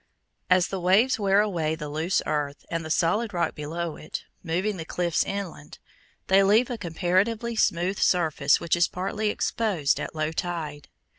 [0.49, 4.77] As the waves wear away the loose earth and the solid rock below it, moving
[4.77, 5.77] the cliffs inland,
[6.25, 10.87] they leave a comparatively smooth surface which is partly exposed at low tide.